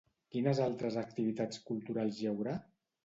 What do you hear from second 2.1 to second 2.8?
hi haurà?